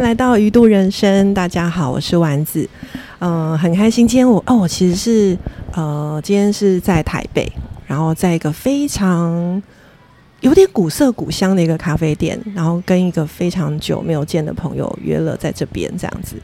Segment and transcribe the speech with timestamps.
[0.00, 1.34] 来到鱼度人生。
[1.34, 2.66] 大家好，我是丸子。
[3.18, 5.38] 嗯、很开心，今天我哦，我其实是
[5.72, 7.46] 呃，今天是在台北，
[7.86, 9.62] 然后在一个非常
[10.40, 16.36] 有点古色古香的一个咖啡店，然后跟一个非常久没有见的朋友约了在这边这样子。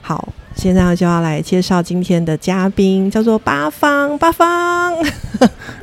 [0.00, 4.18] 好，现在就要来介绍今天的嘉宾，叫做八方。
[4.18, 4.94] 八方，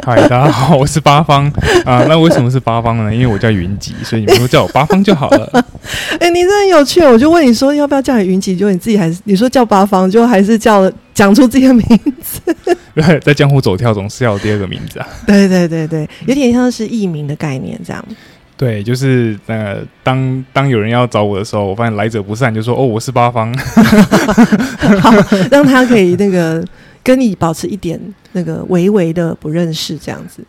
[0.05, 1.47] 嗨，大家好，我是八方
[1.83, 2.05] 啊。
[2.07, 3.13] 那为什么是八方呢？
[3.13, 5.65] 因为我叫云集，所以你们都叫我八方就好了。
[6.19, 7.01] 哎、你真有趣。
[7.01, 11.85] 我就问你说要不要叫你云集，就你自己还是你说叫八方，就还是叫讲出自己的名
[12.21, 12.55] 字。
[12.93, 15.07] 对，在江湖走跳，总是要有第二个名字啊。
[15.25, 18.03] 对对对对，有点像是艺名的概念这样。
[18.57, 23.53] 对，就是呃，当当有人要找我的时候，我发现来者不善，就说哦，我是八方。
[24.99, 25.11] 好，
[25.51, 26.65] 让他可以那个
[27.03, 27.99] 跟你保持一点
[28.31, 30.43] 那个微微的不认识这样子。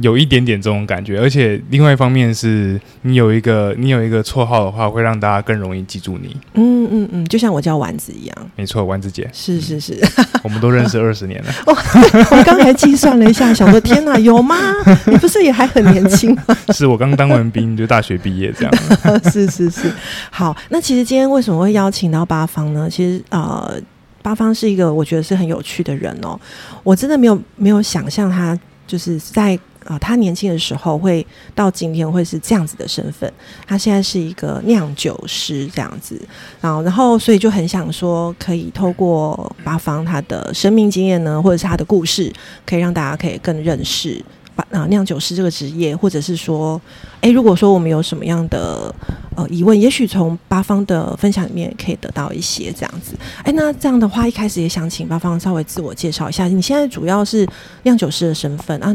[0.00, 6.36] 有一点点这种感觉，而且另外一方面是你有一个你有一个绰号的话，会让大家更容易记住你。
[6.54, 8.50] 嗯嗯嗯，就像我叫丸子一样。
[8.56, 9.98] 没错，丸子姐，是是是，
[10.44, 11.52] 我们都认识二十年了。
[11.66, 14.56] 我刚才计算了一下，想说天哪，有吗？
[15.06, 16.56] 你不是也还很年轻吗？
[16.72, 18.72] 是我刚当完兵，就大学毕业这样。
[19.32, 19.92] 是是是，
[20.30, 22.88] 好，那其实今天为什么会邀请到八方呢？
[22.88, 23.74] 其实呃，
[24.22, 26.38] 八方是一个我觉得是很有趣的人哦，
[26.84, 29.58] 我真的没有没有想象他就是在。
[29.88, 33.32] 啊、他年轻的时候会到今天会是这样子的身份，
[33.66, 36.20] 他现在是一个酿酒师这样子，
[36.60, 42.30] 然后然后所以就很想说，可以透过八方他的生命经验呢，或者是他的故事，
[42.66, 44.22] 可以让大家可以更认识
[44.54, 46.78] 把啊酿酒师这个职业，或者是说，
[47.22, 48.94] 诶，如果说我们有什么样的
[49.36, 53.16] 呃疑问，也许从八方的分享里面可以得到一些这样子。
[53.44, 57.48] 诶，那这样的话，一开始也想请八方稍微自我介绍一下，你现在主要是
[57.84, 58.94] 酿酒师的身份啊，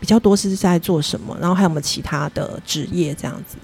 [0.00, 1.36] 比较多是在做什么？
[1.40, 3.56] 然后还有没有其他的职业这样子？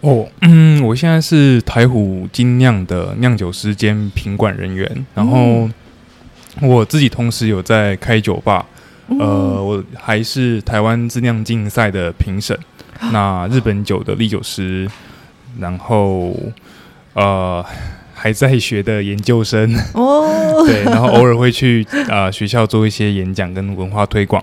[0.00, 5.68] 哦，嗯，我现在是台虎精酿的酿酒师兼品管人员，然后
[6.62, 8.64] 我自己同时有在开酒吧，
[9.08, 12.56] 嗯呃，我还是台湾自酿竞赛的评审，
[13.10, 14.88] 那日本酒的历酒师，
[15.58, 16.32] 然后
[17.14, 17.64] 呃
[18.14, 24.40] 还在学的研究生，哦， 对，然后偶尔会去呃学校做一些演讲跟文化推广。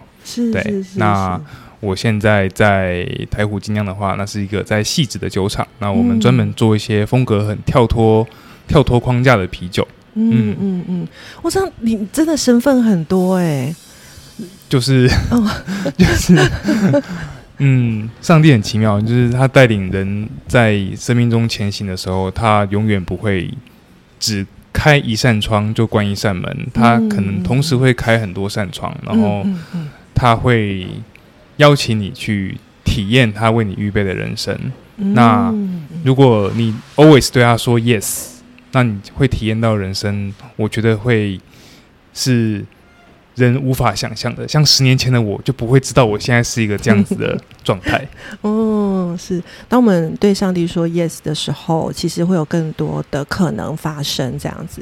[0.51, 1.39] 对是是是，那
[1.79, 8.27] 我现在在台虎精酿的话，那是一个在细致的酒厂，那我们嗯专门做一些风格很跳脱、
[8.67, 11.07] 跳脱框架的啤酒，嗯嗯嗯，
[11.41, 13.73] 我知道你真的身份很多哎、
[14.67, 15.49] 就是、哦。
[15.97, 16.33] 就是。
[17.57, 23.49] 嗯，上帝很奇妙，就是他带领人在生命中前行的时候，他永远不会
[24.19, 29.45] 只开一扇窗就关一扇门，他可能同时会开很多扇窗，然后
[30.15, 30.87] 他会
[31.57, 34.57] 邀请你去体验他为你预备的人生。
[34.97, 38.27] 嗯那嗯如果你 always 对他说 yes，
[38.71, 41.39] 那你会体验到人生，我觉得会
[42.13, 42.63] 是
[43.35, 44.47] 人无法想象的。
[44.47, 48.07] 像十年前的我，就不会知道我现在是一个这样子的状态。
[48.41, 49.43] 哦，是。
[49.67, 54.81] 当我们对上帝说 yes 的时候，其实会有更多的可能发生，这样子。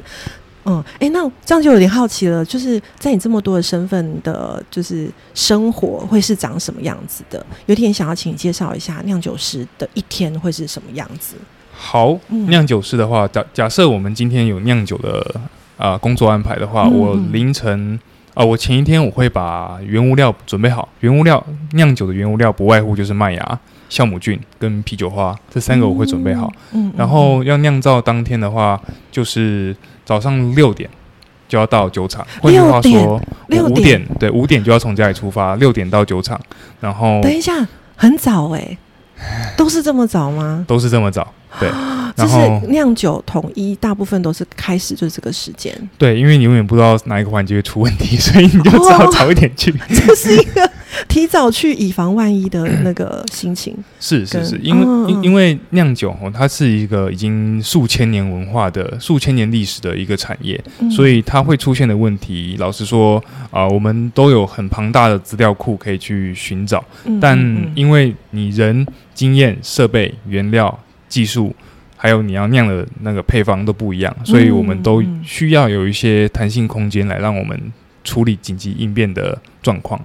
[0.66, 7.44] 嗯，哎，那这样就有点好奇了，就是在你这么多的身份的，就是生活会是长什么样子的？
[7.66, 11.36] 有点想要请你介绍一下酿酒师的一天会是什么样子。
[11.72, 15.18] 好，嗯酿酒师的话，假假设我们今天有酿酒的
[15.76, 17.98] 啊、呃工作安排的话，嗯我凌晨
[18.34, 20.88] 啊、我前一天我会把原物料准备好。
[21.00, 21.40] 原物料
[21.74, 23.60] 酿酒的原物料不外乎就是麦芽、
[23.90, 26.52] 酵母菌跟啤酒花这三个我会准备好。
[26.72, 28.80] 嗯，嗯然后要酿造当天的话，
[29.10, 29.74] 就是
[30.04, 30.88] 早上六点
[31.48, 32.26] 就要到酒厂。
[32.40, 36.40] 换句话说，六五点对五点就要从家里出发，六点到酒厂，
[36.80, 38.76] 然后等一下，很早哎、
[39.56, 40.64] 都是这么早吗？
[40.68, 41.32] 都是这么早。
[41.60, 41.74] 对就
[42.24, 49.72] 然后是酿酒统一，大部分都是开始就是这个时间，对，因为你永远不知道哪一个环节会出问题，所以你就只好哦早一点去。
[49.88, 50.68] 这是一个
[51.08, 53.76] 提早去以防万一的 那个心情。
[54.00, 66.84] 是是是，因为因因为酿酒哦，它是一个已经数千年文化的、数千年历史的一个产业，嗯所以它会出现的问题，老实说啊、我们都有很庞大的资料库可以去寻找。
[67.04, 71.54] 嗯但因为你人、经验、设备、原料、技术，
[71.96, 77.58] 还有你要酿的那个配方都不一样，所以我们都嗯需要有一些弹性空间来让我们
[78.02, 80.00] 处理紧急应变的状况。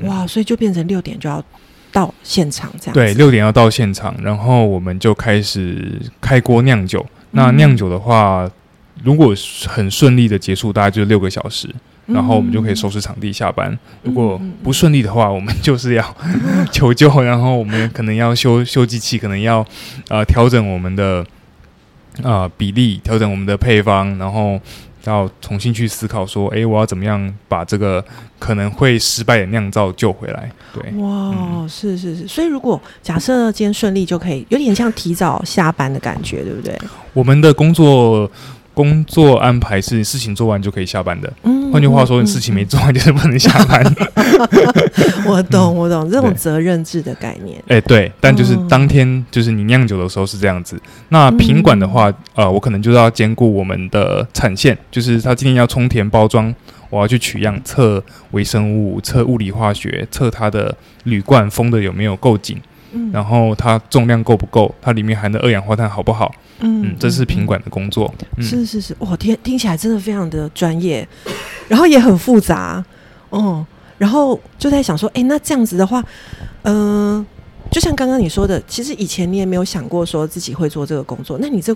[0.00, 1.42] 哇，所以就变成六点就要
[1.92, 2.94] 到现场这样。
[2.94, 7.04] 对，六点要到现场，然后我们就开始开锅酿酒。
[7.30, 8.48] 那嗯酿酒的话，
[9.02, 9.34] 如果
[9.66, 11.68] 很顺利的结束，大概就是六个小时，
[12.06, 13.76] 嗯，然后我们就可以收拾场地下班。
[14.02, 16.16] 如果不顺利的话，我们就是要
[16.70, 19.66] 求救，然后我们可能要修修机器，可能要
[20.08, 21.24] 呃调整我们的
[22.22, 24.60] 啊比例，调整我们的配方，然后
[25.10, 28.04] 要重新去思考说，诶，我要怎么样把这个
[28.38, 30.50] 可能会失败的酿造救回来？
[30.72, 36.78] 对，哇，是是是，所以如果假设今天顺利，就可以有点像提早下班的感觉，对不对？
[37.12, 38.30] 我们的工作
[38.74, 41.32] 工作安排是事情做完就可以下班的。
[41.44, 43.82] 嗯换句话说，嗯你事情没做完就是不能下班。
[45.26, 47.60] 我懂，我懂这种责任制的概念。
[47.66, 50.80] 哎、对，但就是哦当天就是你酿酒的时候是这样子。
[51.08, 56.54] 那嗯品管的话，呃，我可能就是要兼顾我们的产线，就是他今天要充填包装，
[56.90, 58.00] 我要去取样、测
[58.30, 60.72] 微生物、测物理化学、测它的
[61.02, 62.56] 铝罐封的有没有够紧，
[62.94, 66.32] 嗯然后它重量够不够，它里面含的二氧化碳好不好？
[66.60, 68.12] 嗯，这是品管的工作。
[68.36, 71.06] 嗯，是是是，哇，听听起来真的非常的专业，
[71.68, 72.82] 然后也很复杂，
[73.30, 73.66] 哦，
[73.98, 76.02] 然后就在想说，哎，那这样子的话，
[76.62, 77.24] 嗯、
[77.70, 81.74] 就像刚刚你说的，其实以前你也没有想过说自己会做这个工作，那你这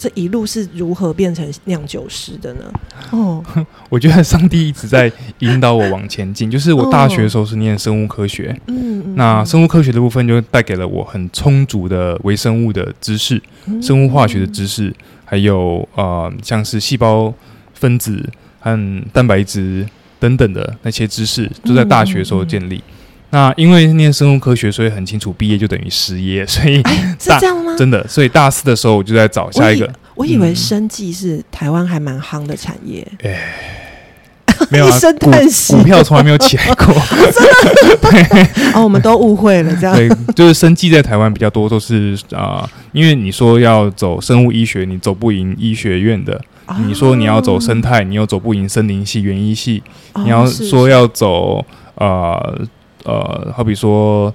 [0.00, 2.64] 这一路是如何变成酿酒师的呢？
[3.10, 3.44] 哦，
[3.90, 6.48] 我觉得上帝一直在引导我往前进。
[6.50, 13.36] 就是我大学的时候是念生物科学，嗯，嗯那生物科学的部分就带给了我很充足的微生物的知识。
[13.66, 14.90] 嗯生物化学的知识，
[15.26, 17.32] 还有呃，像是细胞
[17.74, 18.26] 分子
[18.58, 19.86] 和蛋白质
[20.18, 22.82] 等等的那些知识，都在大学的时候建立。
[23.30, 27.74] 那因为念生物科学，所以很清楚毕业就等于失业，所以哎， 是这样吗？
[27.78, 30.56] 真的，所以大四的时候我就在找下一个，我以为嗯。
[30.56, 33.06] 生技是台湾还蛮夯的产业，
[34.68, 36.94] 没有啊，一声股叹息股票从来没有起来过。
[38.74, 39.96] 哦，我们都误会了，这样。
[39.96, 46.38] 对，就是生技在台湾比较多，都是啊、因为你说要走生物医学，你走不赢医学院的；
[46.86, 49.82] 你说你要走生态，你又走不赢森林系、园艺系。
[50.12, 52.60] 哦，你要说要走呃
[53.04, 54.34] 呃，好比说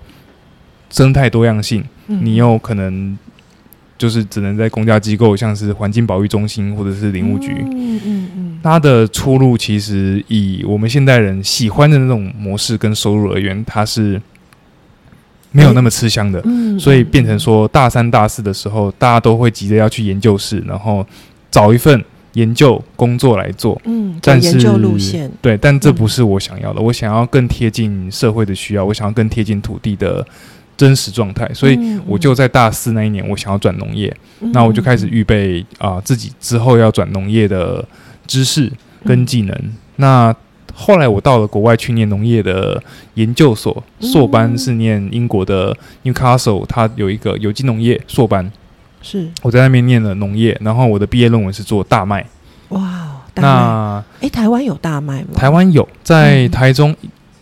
[0.90, 3.18] 生态多样性，嗯你又可能
[3.98, 7.54] 就是只能在公家机构，像是环境保育中心或者是林务局。
[7.72, 14.22] 嗯嗯嗯，它的出路其实以我们现代人喜欢的那种模式跟收入而言，它是
[15.52, 16.42] 没有那么吃香的。
[16.44, 21.06] 嗯所以变成说，大三、大四的时候，大家都会急着要去研究室，然后
[21.50, 22.04] 找一份
[22.36, 23.82] 研究工作来做。
[23.84, 26.80] 嗯，但是研究路线，对，但这嗯不是我想要的。
[26.80, 30.26] 我想要更贴近社会的需要，我想要更贴近土地的
[30.78, 31.50] 真实状态。
[31.54, 34.16] 所以嗯我就在大四那一年，我想要转农业，
[34.54, 37.84] 那我就开始预备啊、自己之后要转农业的
[38.28, 38.72] 知识
[39.04, 39.74] 跟技能。
[39.96, 40.36] 那
[40.74, 42.84] 后来我到了国外去念农业的
[43.14, 45.74] 研究所，硕班是念英国的
[46.04, 48.52] Newcastle，它有一个有机农业硕班，
[49.06, 52.26] 是我在那边念了农业，然后我的毕业论文是做大麦。
[52.70, 55.28] 哇哦，大麦，那哎，台湾有大麦吗？
[55.36, 56.96] 台湾有在嗯台中，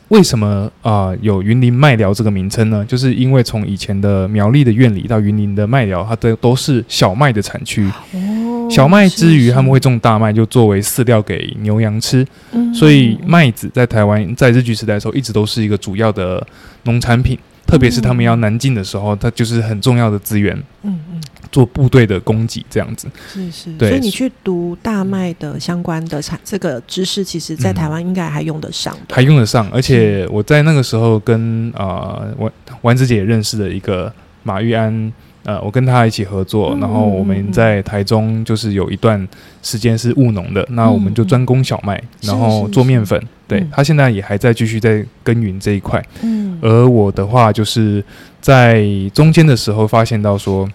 [0.10, 2.83] 为什么啊、呃有云林麦寮这个名称呢？
[2.86, 7.89] 就是因为从以前的苗栗的院里到云林的麦寮，它都都是小麦的产区。
[8.12, 12.27] 哦，小麦之余，是他们会，种大麦，就作为饲料给牛羊吃。
[12.51, 16.45] 嗯所以麦子在台湾在日据时代的时候，一直都是一个主要的
[16.83, 17.39] 农产品。
[17.66, 21.21] 特别是他们要南进的时候，它就是很重要的资源，嗯嗯，
[21.54, 23.08] 做部队的供给这样子。
[23.32, 27.76] 是是，对所以你去读大麦的相关的产这个知识，其实在嗯。
[27.76, 39.28] 台湾应该还用得上的，还用得上，而且我在那个时候跟呃丸丸子姐也认识了一个马玉安，呃，我跟他一起合作，嗯然后我们在台中就是有一段
[39.62, 43.22] 时间是务农的，那我们就专攻小麦，是然后做面粉。
[43.48, 43.69] 对嗯。
[43.72, 46.57] 他现在也还在继续在耕耘这一块，嗯。
[46.62, 48.04] 而我的话就是
[48.40, 50.69] 在中间的时候发现到说。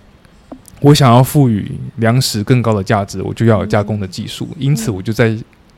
[0.81, 5.37] 我想要赋予粮食更高的价值，我就要有加工的技术，因此我就在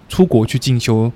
[0.08, 1.10] 出国去进修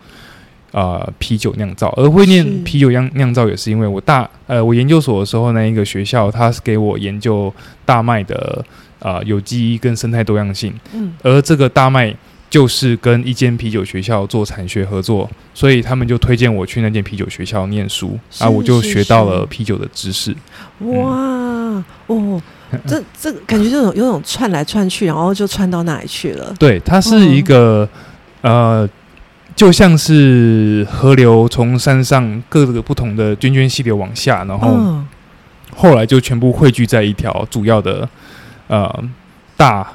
[0.72, 7.52] 呃啤酒酿造，而会念啤酒酿酿造也是因为我大呃我研究所的时候那一个学校，它是给我研究
[7.84, 8.64] 大麦的
[9.00, 11.12] 呃有机跟生态多样性，嗯。
[11.22, 12.14] 而这个大麦
[12.48, 20.34] 就是跟一间啤酒学校做产学合作，所以他们就推荐我去那间啤酒学校念书，啊，我就学到了啤酒的知识。
[20.78, 21.43] 哇
[22.06, 22.40] 哦，
[22.86, 26.54] 这这感觉就有有种串来串去，然后就串到那里去了。
[26.58, 27.88] 对，它是一个、
[28.42, 28.88] 呃，
[29.54, 35.06] 就像是河流从山上各个不同的涓涓细流往下，然后嗯，
[35.74, 38.08] 后来就全部汇聚在一条主要的
[38.66, 39.04] 呃
[39.56, 39.86] 大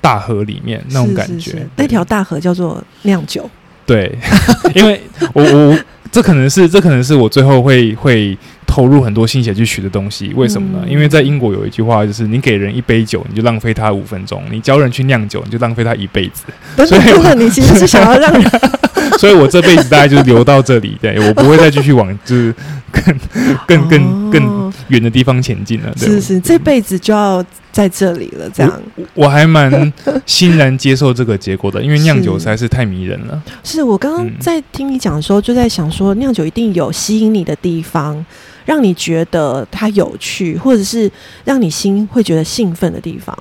[0.00, 1.50] 大河里面那种感觉。
[1.52, 3.48] 是那条大河叫做酿酒。
[3.84, 4.16] 对，
[4.74, 5.00] 因为
[5.34, 5.78] 我我我
[6.10, 8.38] 这可能是这可能是我最后会会
[8.72, 10.32] 投入很多心血去学的东西。
[10.34, 10.82] 为什么呢？
[10.86, 16.44] 嗯因为在英国有一句话，就是你给人一杯酒，你就浪费他五分钟；你教人去酿酒，你就浪费他一辈子。
[16.74, 18.50] 等等等等，你其实是想要让人
[19.20, 22.54] 所以我这辈子大概就是留到这里，对我不会再继续往就是
[22.90, 23.18] 更
[23.66, 25.92] 更更更哦远的地方前进了。
[25.98, 28.80] 对是是，这辈子就要在这里了，这样
[29.12, 29.92] 我还蛮
[30.24, 33.42] 欣然接受这个结果的，因为酿酒实在是太迷人了。
[33.62, 38.24] 是我刚刚嗯在听你讲的时候，就在想说，酿酒一定有吸引你的地方，
[38.64, 41.10] 让你觉得它有趣，或者是
[41.44, 43.36] 让你心会觉得兴奋的地方。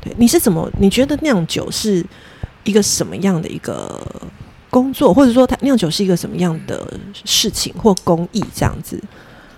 [0.00, 0.70] 对，你是怎么？
[0.78, 2.04] 你觉得酿酒是
[2.64, 4.00] 一个什么样的一个
[4.70, 6.86] 工作，或者说它酿酒是一个什么样的
[7.24, 8.44] 事情或工艺？
[8.54, 9.02] 这样子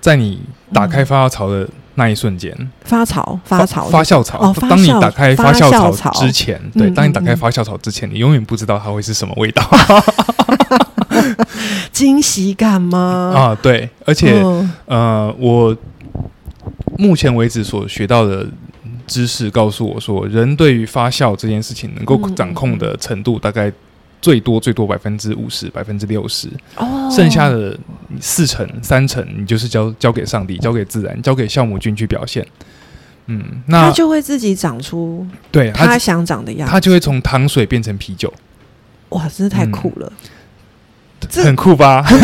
[0.01, 0.41] 在你
[0.73, 2.55] 打开发酵槽的那一瞬间，
[2.85, 9.69] 发潮发潮发酵槽，哦当你打开发酵槽之前，对，嗯当你打开发酵槽之前，你永远不知道它会是什么味道
[11.93, 13.33] 惊喜感吗？
[13.35, 13.59] 啊！
[13.63, 15.77] 对，而且嗯呃，我
[16.99, 18.47] 目前为止所学到的
[19.07, 23.73] 知识告诉我说，人对于发酵这件事情能够嗯掌控的程度大概。
[24.23, 27.79] 最多最多百分之五十、百分之六十，哦剩下的
[28.19, 32.45] 四成、三成，你就是交交给上帝、交给自然、交给酵母菌去表现。
[33.27, 36.73] 嗯，那它就会自己长出对它它想长的样子。
[36.73, 38.33] 它就会从糖水变成啤酒，
[39.11, 40.11] 哇，真是太酷了！
[40.17, 40.25] 这
[41.31, 42.05] 很酷吧？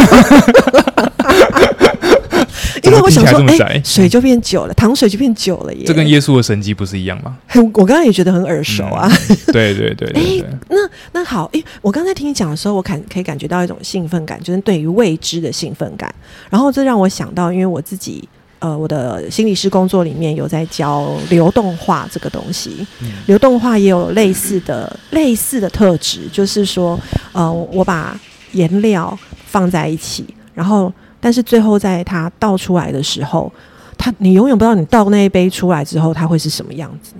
[2.85, 5.85] 因为我想说哎、窄水就变久了，糖水就变久了耶。
[5.87, 7.37] 这跟耶稣的神迹不是一样吗？
[7.47, 9.09] 很，我刚刚也觉得很耳熟啊。
[9.53, 10.77] 对对对 哎，那，
[11.13, 16.13] 那好，哎、我刚才听你讲的时候，我感可以感觉到一种兴奋感，就是对于未知的兴奋感。
[16.51, 26.99] 然后这让我想到，因为我自己呃，我的心理师工作里面有在教流动化这个东西，嗯流动化也有类似的类似的特质，就是说，
[27.33, 28.19] 呃，我把
[28.53, 33.53] 颜料放在一起，然后但是最后在它倒出来的时候，
[33.99, 37.13] 它你永远不知道你倒那一杯出来之后它会是什么样子，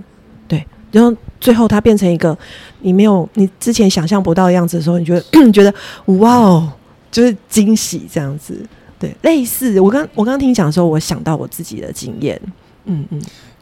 [0.47, 2.37] 对，然后最后它变成一个
[2.81, 5.21] 你没有你之前想象不到的样子的时候，你觉得
[5.51, 5.73] 觉得
[6.05, 6.71] 哇哦，
[7.11, 8.65] 就是惊喜这样子，
[8.99, 12.39] 对，类似我刚我刚听讲的时候，我想到我自己的经验，
[12.85, 13.21] 嗯嗯，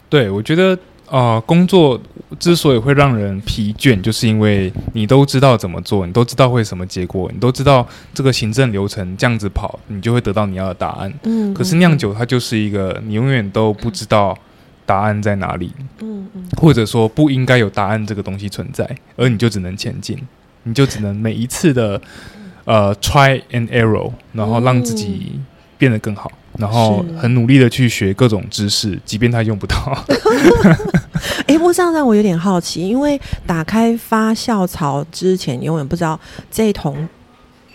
[0.09, 0.77] 对我觉得
[1.11, 1.99] 呃，工作
[2.39, 11.13] 之所以会让人疲倦，就是因为你都知道怎么做，你都知道会什么结果，你都知道这个行政流程这样子跑，你就会得到你要的答案。
[11.23, 14.33] 嗯，可是酿酒它就是一个你永远都不知道
[14.85, 16.47] 答案在哪里，嗯，嗯。
[16.57, 20.17] 或者说不应该有答案这个东西存在，而你就只能前进，
[20.63, 22.01] 你就只能每一次的
[22.63, 25.37] 呃 try and error，然后让自己
[25.77, 30.05] 变得更好，然后很努力的去学各种知识，即便他用不到。
[31.47, 36.19] 哎，不过这样让我有点好奇，因为打开发酵槽之前，你永远不知道
[36.51, 37.07] 这一桶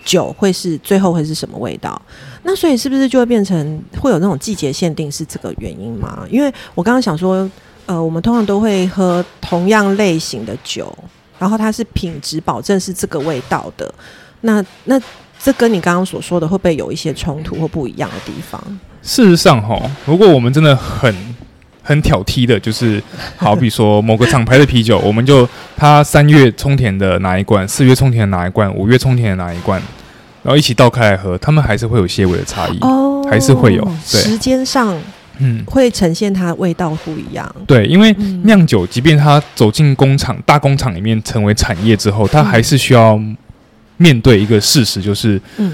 [0.05, 2.01] 酒会是最后会是什么味道。
[2.45, 5.11] 那所以是不是就会变成会有那种季节限定？
[5.11, 6.25] 是这个原因吗？
[6.31, 7.51] 因为我刚刚想说，
[7.87, 10.97] 呃，我们通常都会喝同样类型的酒，
[11.39, 13.93] 然后它是品质保证是这个味道的。
[14.43, 15.01] 那那
[15.47, 18.61] 这跟你刚刚所说的会不会有一些冲突或不一样的地方？
[19.01, 21.15] 事实上，哈，如果我们真的很
[21.85, 23.01] 很挑剔的，就是
[23.39, 29.81] 好比说某个厂牌的啤酒，我们就它三月冲甜的哪一罐，四月冲甜的哪一罐，五月冲甜的哪一罐，
[30.43, 32.79] 然后一起倒开来喝，他们还是会有些微的差异。
[32.81, 35.01] 哦，还是会有对时间上
[35.39, 37.49] 嗯，会呈现它味道不一样。
[37.69, 43.17] 对，因为嗯酿酒，即便它走进工厂、大工厂里面成为产业之后，它还是需要
[43.97, 45.73] 面对一个事实，就是嗯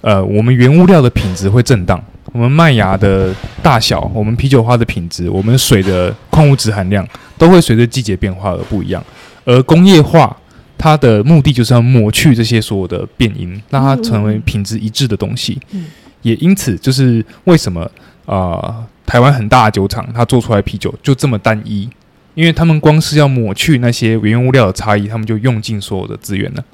[0.00, 2.02] 呃，我们原物料的品质会震荡，
[2.32, 7.06] 我们麦芽的大小，我们啤酒花的品质，我们水的矿物质含量，
[7.38, 9.04] 都会随着季节变化而不一样。
[9.44, 10.36] 而工业化，
[10.76, 15.60] 它的目的就是要抹去这些所有的变因，让它成为品质一致的东西。
[15.72, 15.86] 嗯
[16.22, 17.90] 也因此，就是为什么
[18.26, 21.88] 呃，台湾很大的酒厂，它做出来啤酒就这么单一。
[22.34, 26.64] 因为他们光是要抹去那些原物料的差异，他们就用尽所有的资源了。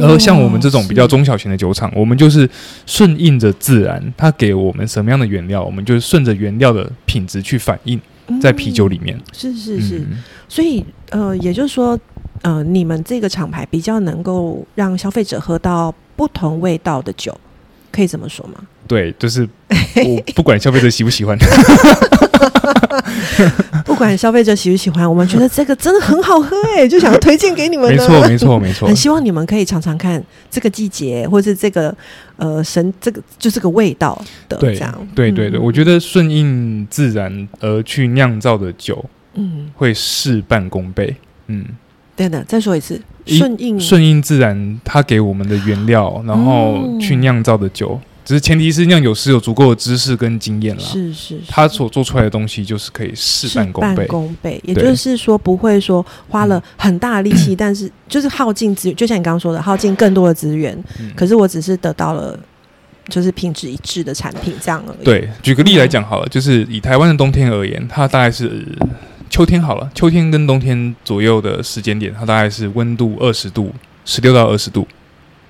[0.00, 2.48] 而像我们这种比较中小型的酒厂，我们就是
[2.86, 8.00] 顺应着自然，它给我们什么样的原料，我们就是顺着原料的品质去反映
[8.40, 9.16] 在啤酒里面。
[9.16, 11.98] 嗯是是是，嗯所以呃，也就是说，
[12.42, 17.36] 呃，你们这个厂牌比较能够让消费者喝到不同味道的酒，
[17.92, 18.54] 可以这么说吗？
[18.88, 19.48] 对，就是
[20.04, 21.36] 我不管消费者喜不喜欢，
[23.84, 27.90] 不管消费者喜不喜欢，我们觉得这个真的很好喝哎， 就想要推荐给你们。
[27.90, 28.96] 没错，没错，没错很。
[28.96, 31.94] 希望你们可以尝尝看这个季节，或是这个
[32.36, 35.08] 呃神这个就这个味道的对这样。
[35.14, 39.04] 对对对，嗯我觉得顺应自然而去酿造的酒
[39.34, 41.14] 嗯，会事半功倍。
[41.48, 41.64] 嗯，
[42.16, 50.82] 等等，再说一次，顺应顺应自然，它给我们的原料，然后嗯去酿造的酒只是前提是酿酒师有足够的知识跟经验啦。
[50.82, 54.04] 是是，他所做出来的东西就是可以事半功倍。
[54.06, 60.76] 功倍，也就是说不会说花了很大的力气，但是就是耗尽资源，就像你刚刚说的，耗尽更多的资源。
[61.14, 62.36] 可是我只是得到了
[63.08, 65.04] 就是品质一致的产品，这样而已。
[65.04, 68.66] 对，举个例来讲好了，就是以台湾的冬天而言，它大概是
[69.30, 73.72] 秋天好了，秋天跟冬天左右的时间点，它大概是温度二十度，
[74.04, 74.84] 十六到二十度。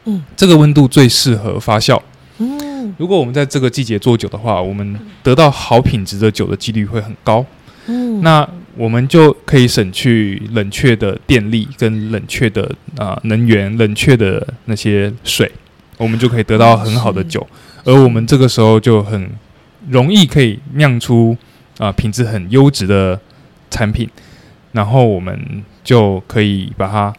[0.05, 1.99] 嗯，这个温度最适合发酵。
[2.39, 2.59] 嗯，
[2.97, 7.45] 如果我们在这个季节做酒的话，我们得到好品质的酒的几率会很高。
[7.87, 15.51] 嗯，那我们就可以省去冷却的电力跟冷却的啊能源、冷却的那些水，
[15.97, 17.47] 我们就可以得到很好的酒。
[17.85, 19.31] 而我们这个时候就很
[19.89, 21.37] 容易可以酿出
[21.79, 23.21] 啊品质很优质的
[23.71, 24.09] 产品，
[24.73, 27.13] 然后我们就可以把它。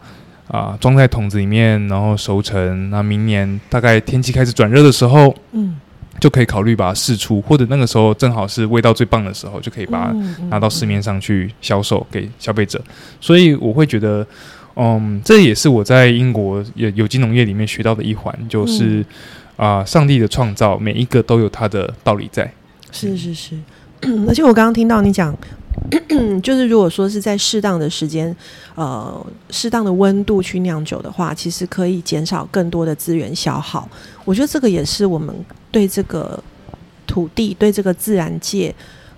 [0.48, 2.90] 啊，装在桶子里面，然后熟成。
[2.90, 5.76] 那明年大概天气开始转热的时候，嗯，
[6.18, 10.12] 就可以考虑把它试出，或者那个时候正好是味道最棒的时候，就可以把它
[10.48, 12.82] 拿到市面上去销售给消费者。
[13.20, 14.26] 所以我会觉得，
[14.76, 19.04] 嗯，这也是我在英国有有机农业里面学到的一环，就是
[19.56, 22.50] 啊，上帝的创造每一个都有它的道理在。
[22.90, 23.54] 是是是，
[24.26, 25.36] 而且我刚刚听到你讲。
[26.42, 28.34] 就是如果说是在适当的时间，
[28.74, 33.88] 呃，适当的温度去酿酒的话，其实可以减少更多的资源消耗。
[34.24, 35.34] 我觉得这个也是我们
[35.70, 36.42] 对这个
[37.06, 38.74] 土地、对这个自然界，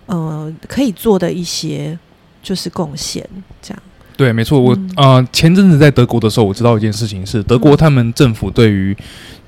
[0.07, 1.99] 呃，可以做的一些
[2.43, 3.29] 就是贡献。
[3.61, 3.83] 这样
[4.21, 4.61] 对，没错。
[4.61, 8.95] 我呃，前阵子在德国的时候，我知道一件事情是，德国他们政府对于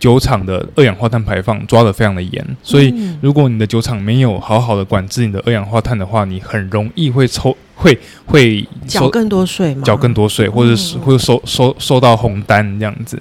[0.01, 9.83] 酒厂的二氧化碳排放抓的非常的严，所以如果你的酒厂没有好好的管制你的二氧化碳的话，你很容易会抽会会缴更多税嘛？
[9.83, 13.21] 缴更多税，或者是会收收收到红单这样子。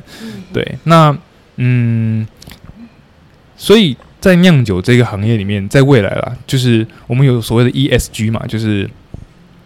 [0.54, 1.14] 对，那
[1.58, 2.26] 嗯，
[3.58, 8.90] 所以在酿酒这个行业里面，在未来啦，就是我们有所谓的 ESG 嘛，就是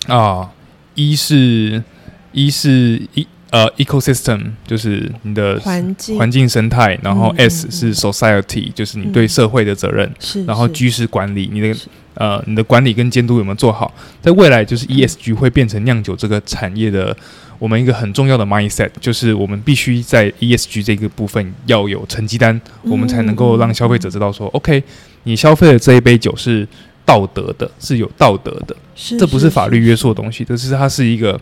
[0.08, 0.50] 啊，
[0.96, 1.84] 一是
[2.32, 3.28] 一是一。
[3.52, 6.18] 呃，ecosystem 就是你的环境。
[6.18, 11.74] 环境生态，然后 S 是 society，就是你对社会的责任，是，然后 G 是管理，你的
[12.16, 13.94] 呃你的管理跟监督有没有做好？
[14.22, 17.16] 在未来，就是 ESG 会变成酿酒这个产业的
[17.58, 24.84] 我们一个很重要的 mindset，就是我们必须在 ESG 这个部分要有成绩单，我们才能够让消费者知道说，OK，
[25.24, 26.68] 你消费的这一杯酒是
[27.06, 28.76] 道德的，是有道德的，
[29.18, 31.40] 这不是法律约束的东西，这是它是一个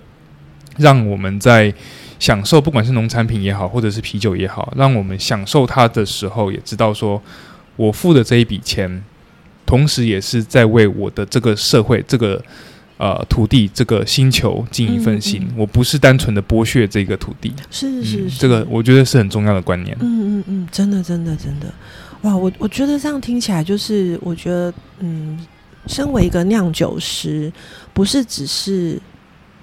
[0.78, 1.74] 让我们在
[2.20, 7.22] 享受不管是农产品也好，或者是啤酒也好，让我们享受它的时候，也知道说，
[7.76, 9.04] 我付的这一笔钱，
[9.66, 12.42] 同时也是在为我的这个社会、这个
[12.98, 15.48] 呃土地、这个星球尽一份心。
[15.58, 19.98] 我不是单纯的剥削这个土地，是是是，这个我觉得是很重要的观念。
[20.00, 21.74] 嗯嗯嗯，真的真的真的，
[22.22, 22.36] 哇！
[22.36, 25.38] 我我觉得这样听起来，就是我觉得，嗯，
[25.88, 27.52] 身为一个酿酒师，
[27.94, 29.00] 不是只是。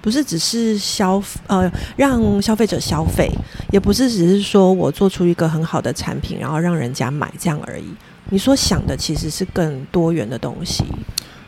[0.03, 3.29] 不是只是消呃让消费者消费，
[3.69, 7.83] 也不是只是说我做出一个很好的产品，然后让人家买这样而已。
[8.31, 10.83] 你所想的其实是更多元的东西。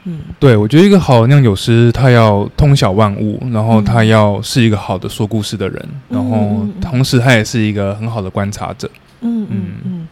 [0.04, 8.88] 嗯，对，我觉得一个好的酿酒师，他要通晓万物，然后他要是一个好的说故事的人，然后同时他也是一个很好的观察者。
[9.22, 10.08] 嗯嗯嗯，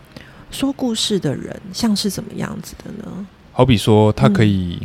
[0.50, 3.28] 说故事的人像是怎么样子的呢？
[3.52, 4.80] 好比说，他可以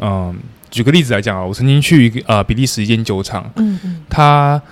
[0.00, 0.34] 嗯。
[0.70, 4.62] 举个例子来讲啊，我曾经去一个呃比利时一间酒厂，嗯嗯，他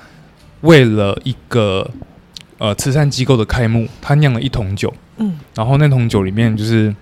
[0.61, 1.91] 为了一个
[2.59, 6.95] 呃慈善机构的开幕，他酿了一桶酒，嗯，然后那桶酒里面就是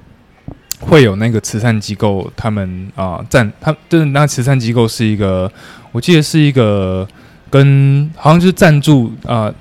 [0.80, 5.52] 会有那个慈善机构他们啊赞，他就是那慈善机构是一个，
[5.92, 7.06] 我记得是一个
[7.50, 9.52] 跟好像就是赞助啊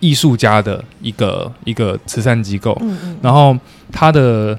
[0.00, 3.56] 艺术家的一个一个慈善机构，嗯嗯，然后
[3.92, 4.58] 他的。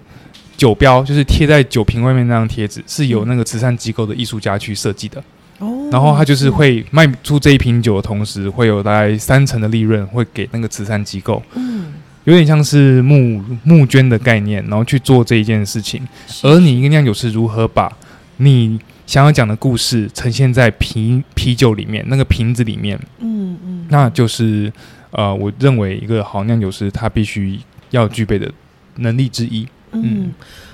[0.57, 5.23] 酒标就是贴在酒瓶外面那张贴纸，是由那个慈善机构的艺术家去设计的。
[5.59, 11.41] 哦，然后他就是会卖出这一瓶酒的同时，会有大概三成的利润会给那个慈善机构。
[11.55, 11.93] 嗯，
[12.25, 16.01] 有点像是募募捐的概念，然后去做这一件事情。
[16.43, 17.91] 而你一个酿酒师如何把
[18.37, 22.99] 你想要讲的故事呈现在啤啤酒里面那个瓶子里面？
[23.19, 24.71] 嗯嗯，那就是
[25.11, 27.59] 呃，我认为一个好酿酒师他必须
[27.91, 28.51] 要具备的
[28.97, 29.67] 能力之一。
[29.91, 30.33] 嗯，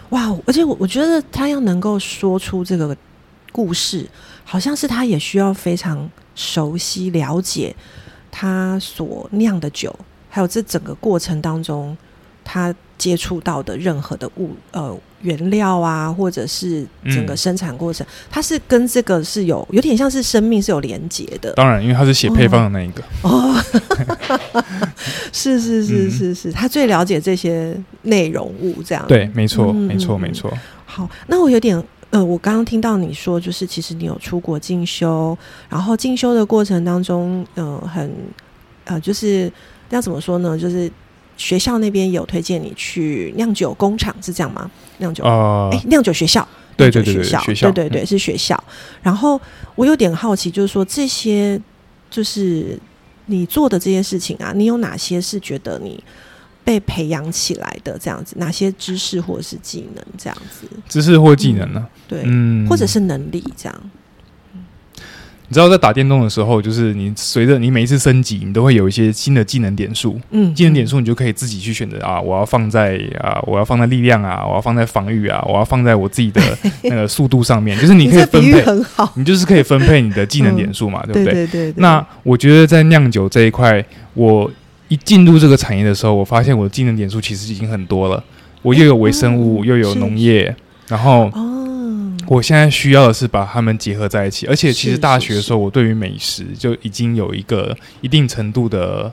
[0.09, 0.35] 哇！
[0.45, 2.95] 而且我我觉得他要能够说出这个
[3.51, 4.07] 故事，
[4.43, 7.75] 好像是他也需要非常熟悉、了解
[8.31, 9.95] 他所酿的酒，
[10.29, 11.95] 还有这整个过程当中
[12.43, 12.73] 他
[13.03, 21.51] 接触到的任何的物呃原料啊，或者是整个生产过程，它是跟这个是有有点像是生命是有连接的。
[21.55, 23.03] 当然，因为他是写配方的那一个。
[23.23, 23.53] 哦，
[25.33, 30.53] 是是是嗯是是，他最了解这些内容物，这样对，没错，嗯没错，嗯没错。
[30.85, 35.37] 好，那我有点呃，我刚刚听到你说，就是其实你有出国进修，
[35.67, 38.09] 然后进修的过程当中，呃，很
[38.85, 39.51] 呃，就是
[39.89, 40.57] 要怎么说呢？
[40.57, 40.89] 就是
[41.37, 44.69] 学校那边有推荐你去酿酒工厂，是这样吗？
[44.99, 48.61] 酿酒，呃哎、，酿酒学校，对对对对学校，对对对，嗯是学校。
[49.01, 49.39] 然后
[49.75, 51.59] 我有点好奇，就是说这些，
[52.09, 52.79] 就是
[53.25, 56.01] 你做的这些事情啊，你有哪些是觉得你
[56.63, 57.97] 被培养起来的？
[57.97, 60.67] 这样子，哪些知识或者是技能这样子？
[60.87, 61.87] 知识或技能呢？
[62.07, 63.91] 对，嗯，或者是能力这样。
[65.53, 70.19] 你知道，在打电动的时候，就是你随着你每一次升级，你都会有一些新的技能点数。
[70.31, 76.41] 嗯，技能点数你就可以自己去选择啊，我要放在啊，我要放在力量啊，我要放在防御啊，我要放在我自己的
[76.85, 81.33] 那个速度上面，就是你可以分配，很好，你就是可以分配你的技能点数嘛，对不对对？
[81.33, 81.73] 对对对。
[81.77, 83.85] 那我觉得在酿酒这一块，
[84.15, 84.51] 我
[84.87, 88.23] 一进入这个产业的时候，我发现我的技能点数其实已经很多了。
[88.63, 90.55] 我又有微生物，嗯又有农业，
[90.87, 91.62] 然后哦，
[92.33, 94.47] 我现在需要的是把它们结合在一起。
[94.47, 99.11] 而且其实大学的时候，我对于美食就已经有一个一定程度的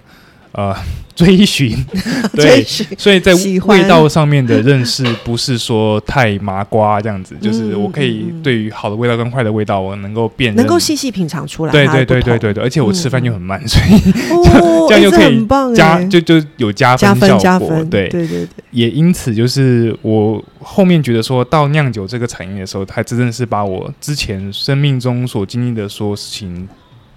[0.52, 0.74] 呃
[1.14, 1.76] 追寻，
[2.32, 2.62] 对
[2.96, 3.34] 所以在
[3.66, 16.04] 味道上面的认识，不是说太麻瓜这样子，就是嗯我可以对于好的味道跟坏的味道，我能够辨，能够细细品尝出来对对对对对对，而且我吃饭又很慢，所以哦，这样就可以加哎。
[16.06, 26.66] 就就有加加分分效果，加分，对，对对对，也因此就是我后面觉得说到酿酒这个产业的时候，它真的是把我之前生命中所经历的所有事情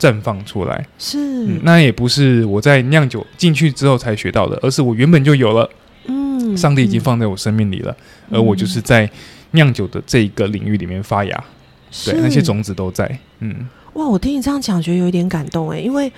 [0.04, 0.86] 绽放出来。
[1.00, 1.18] 是。
[1.48, 5.70] 嗯，那也不是我在酿酒进去之后才学到的，而是我原本就有了，
[6.08, 7.96] 嗯上帝已经嗯放在我生命里了，
[8.30, 9.10] 而我就是在
[9.52, 11.44] 酿酒的这一个领域里面发芽，
[12.06, 16.12] 对，那些种子都在，嗯，哇，我听你这样讲，觉得有一点感动哎，因为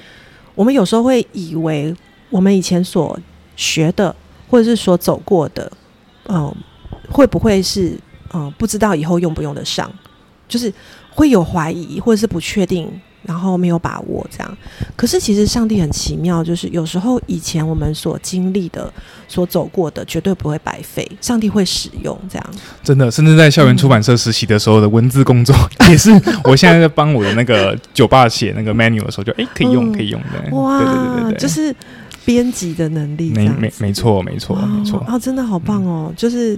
[0.55, 1.93] 我们有时候会以为
[2.29, 3.19] 我们以前所
[3.55, 4.15] 学的，
[4.49, 5.71] 或者是所走过的，
[6.27, 6.53] 嗯、
[7.09, 7.89] 会不会是
[8.33, 9.91] 嗯、呃不知道以后用不用得上，
[10.47, 10.73] 就是
[11.09, 12.89] 会有怀疑或者是不确定，
[13.25, 14.57] 然后没有把握这样。
[14.95, 18.91] 可是其实上帝很奇妙，就是有时候以前我们所经历的、
[19.27, 22.49] 所走过的，绝对不会白费，上帝会使用这样。
[22.83, 25.55] 真的，甚至在校园出版社实习的时候的文字工作，
[25.89, 26.11] 也是
[26.43, 31.75] 我现在在帮我的那个酒吧写那个 menu 的时候就，哎可以用，嗯可以用的，哇，对对对对对，就是
[32.23, 36.11] 编辑的能力这没没没错没错哇没错，哦，真的好棒哦！
[36.17, 36.57] 就是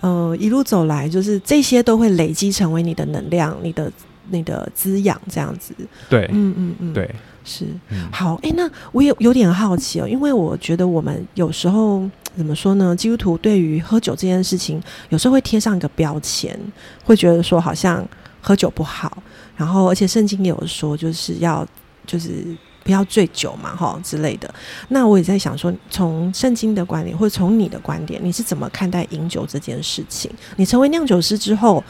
[0.00, 3.90] 呃，一路走来，就是这些都会累积成为你的能量，你的
[4.30, 5.74] 你的滋养，这样子。
[6.08, 7.14] 对嗯嗯嗯，，对，
[7.44, 8.36] 是嗯好。
[8.42, 12.94] 诶，那我也有点好奇哦，因为我觉得我们有时候怎么说呢？
[12.94, 16.58] 基督徒对于喝酒这件事情，有时候会贴上一个标签，
[17.04, 18.06] 会觉得说好像
[18.40, 19.22] 喝酒不好，
[19.56, 21.66] 然后而且圣经也有说，就是要
[22.06, 22.44] 就是
[22.84, 24.52] 不要醉酒嘛，哈之类的。
[24.88, 30.30] 那我也在想说，从圣经的观点，或者从你的观点，你是怎么看待饮酒这件事情？
[30.56, 31.82] 你成为酿酒师之后，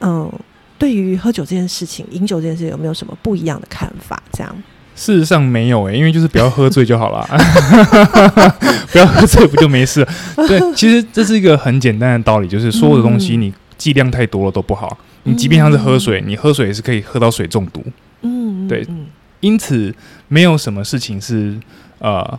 [0.00, 0.30] 嗯，
[0.78, 4.22] 对于喝酒这件事情、饮酒这件事，有没有什么不一样的看法？
[4.32, 4.54] 这样，
[4.96, 7.26] 事实上没有诶、欸因为就是不要喝醉就好了，
[8.92, 10.06] 不要喝醉不就没事？
[10.48, 14.96] 对，其实这是一个很简单的道理，就是所有的东西嗯你剂量太多了都不好。
[15.24, 17.82] 你即便像是喝水，你喝水也是可以喝到水中毒。
[18.22, 19.06] 嗯，嗯对嗯
[19.40, 19.94] 因此，
[20.28, 21.58] 没有什么事情是
[21.98, 22.38] 呃，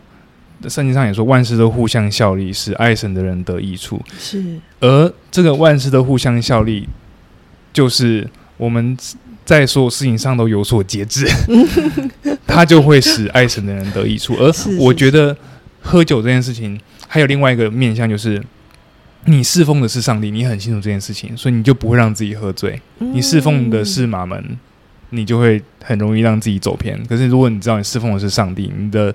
[0.68, 4.02] 圣经上也说万事都互相效力，使爱神的人得益处。
[4.18, 6.88] 是，而这个万事都互相效力，
[7.76, 8.98] 就是我们
[9.44, 11.28] 在所有事情上都有所节制，
[12.48, 14.34] 它就会使爱神的人得益处。
[14.40, 15.36] 而我觉得
[15.82, 18.42] 喝酒这件事情还有另外一个面向，就是
[19.26, 22.82] 你侍奉的是上帝，你很清楚这件事情，所以你就不会让自己喝醉。
[23.00, 24.58] 你侍奉的是马门，
[25.10, 26.98] 你就会很容易让自己走偏。
[27.08, 29.14] 可是如果你知道你侍奉的是上帝，你的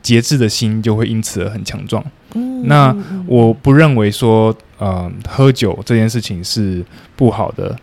[0.00, 2.04] 节制的心就会因此而很强壮。
[2.34, 6.84] 嗯，那嗯嗯我不认为说，呃，喝酒这件事情是
[7.16, 7.76] 不好的，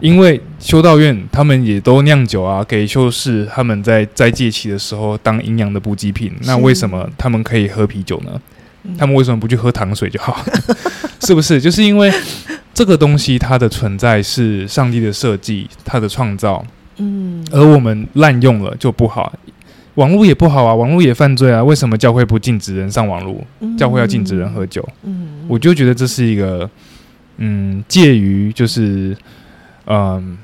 [0.00, 6.32] 因为修道院他们也都酿酒啊，给修士他们在斋戒期的时候当营养的补给品。
[6.42, 8.32] 那为什么他们可以喝啤酒呢？
[8.34, 10.44] 嗯他们为什么不去喝糖水就好？
[11.24, 11.58] 是不是？
[11.58, 12.12] 就是因为
[12.74, 16.62] 这个东西它的存在是上帝的设计，它的创造，
[16.98, 19.32] 嗯而我们滥用了就不好。
[19.94, 21.64] 网络也不好啊，网络也犯罪啊。
[21.64, 23.42] 为什么教会不禁止人上网络？
[23.78, 24.86] 教会要禁止人喝酒？
[25.04, 26.68] 嗯，嗯我就觉得这是一个，
[27.38, 29.16] 嗯，介于就是，
[29.86, 30.38] 嗯，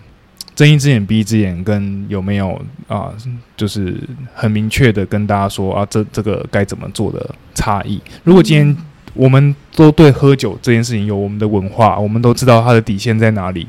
[0.55, 3.12] 睁一只眼闭一只眼，跟有没有啊、
[3.57, 3.96] 就是
[4.35, 8.00] 很明确的跟大家说啊，这这个该怎么做的差异。
[8.24, 8.76] 如果今天
[9.14, 13.66] 我们都对喝酒这件事情有我们的文化，我们都知道它的底线在哪里，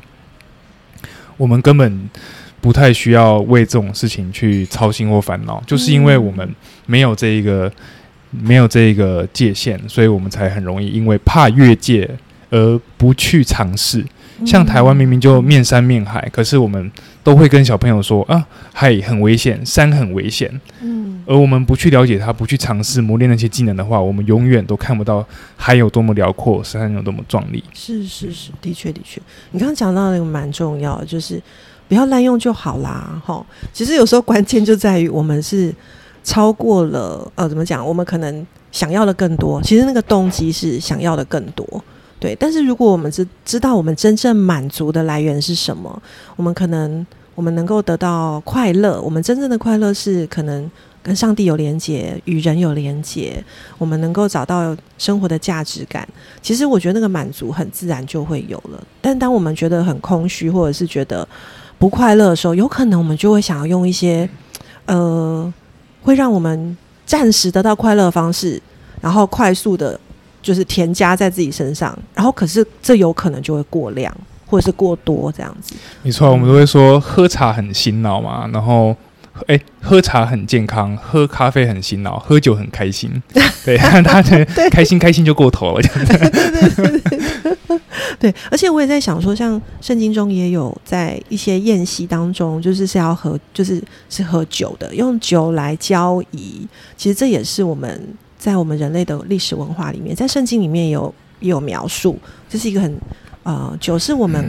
[1.38, 2.10] 我们根本
[2.60, 6.48] 不太需要为这种事情去操心或烦恼，就是因为我们
[6.86, 7.72] 没有这一个
[8.30, 12.10] 没有这一个界限，所以我们才很容易因为怕越界
[12.50, 14.06] 而不去尝试。
[14.46, 16.92] 像台湾明明就面山面海，可是我们
[17.24, 20.50] 都会跟小朋友说啊，海很危险，山很危险。
[20.82, 25.26] 嗯，而我们不去了解它，不去尝试磨练那些技能的话，我们永远都看不到
[25.56, 27.64] 海有多么辽阔，山有多么壮丽。
[27.74, 31.42] 是是是，的确的确，你刚刚讲到那个蛮重要，就是
[31.88, 33.22] 不要滥用就好啦。
[33.26, 35.74] 哈，其实有时候关键就在于我们是
[36.24, 37.86] 超过了呃，怎么讲？
[37.86, 41.84] 我们可能想要的更多，其实那个动机是想要的更多。
[42.22, 46.02] 对，但是如果我们知知道我们真正满足的来源是什么，
[46.36, 47.04] 我们可能
[47.34, 49.02] 我们能够得到快乐。
[49.02, 50.70] 我们真正的快乐是可能
[51.02, 53.44] 跟上帝有连结，与人有连结，
[53.80, 56.08] 我们能够找到生活的价值感。
[56.44, 58.80] 其实我觉得那个满足很自然就会有了。
[59.02, 61.28] 但当我们觉得很空虚，或者是觉得
[61.80, 64.30] 不快乐的时候，有可能我们就会想要用一些
[64.86, 65.52] 呃，
[66.04, 68.62] 会让我们暂时得到快乐方式，
[69.02, 70.00] 然后快速的。
[70.42, 75.76] 就是添加在自己身上，然后可是这有可能就会过量或者是过多这样子。
[76.02, 78.96] 没错，我们都会说喝茶很醒脑嘛，然后
[79.48, 83.10] 哎，喝茶很健康，喝咖啡很醒脑，喝酒很开心。
[83.64, 84.22] 对，他
[84.70, 85.82] 开心开心就过头了。
[86.06, 87.80] 对对对
[88.20, 96.68] 对，而且我也在想说，像圣经中也有在一些宴席当中，就是是要喝，就是是喝酒的，用酒来交谊。
[96.98, 98.02] 其实这也是我们。
[98.42, 102.18] 在我们人类的历史文化里面，在圣经里面有也有描述，
[102.50, 102.98] 这是一个很
[103.44, 104.44] 呃酒是我们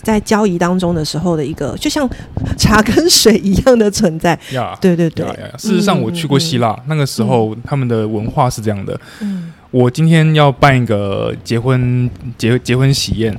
[0.00, 2.08] 在交易当中的时候的一个，就像
[2.56, 4.38] 茶跟水一样的存在。
[4.52, 5.26] 呀，对对对。
[5.58, 8.98] 事实上，我去过希腊，那个时候他们的文化是这样的。
[9.20, 13.36] 嗯，我今天要办一个结婚结结婚喜宴，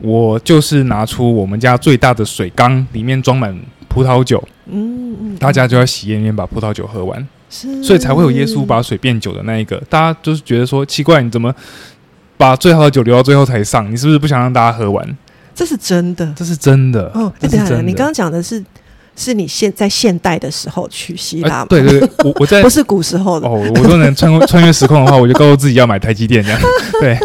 [0.00, 4.46] 我就是拿出我们家最大的水缸，里面装满葡萄酒。
[4.66, 7.26] 嗯嗯，大家就要喜宴里面把葡萄酒喝完。
[7.82, 11.52] 所以才会有耶稣把水变酒的那一个，大家就是觉得说奇怪，你怎么
[12.36, 13.90] 把最好的酒留到最后才上？
[13.90, 15.16] 你是不是不想让大家喝完？
[15.52, 17.10] 这是真的，这是真的。
[17.12, 18.64] 哦，等下，你刚刚讲的是
[19.16, 21.64] 是你现在现代的时候去希腊？
[21.66, 26.60] 对对，我我在 不是古时候的哦，我都能穿穿越时空的话，我就告诉自己要买台积电这样。
[27.02, 27.18] 对，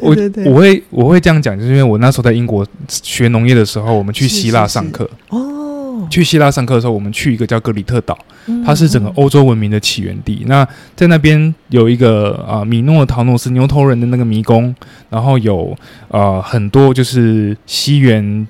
[0.00, 0.16] 我
[0.46, 5.61] 我会我会这样讲，就是因为我那时候在英国学农业的时候，我们去希腊上课哦。
[6.10, 8.18] 去希腊上课的时候，我们去一个叫格里特岛，
[8.64, 10.44] 它是整个欧洲文明的起源地。
[10.46, 14.74] 那在那边有一个啊米诺陶诺斯牛头人的那个迷宫，
[15.10, 15.76] 然后有
[16.08, 18.46] 呃很多就是西元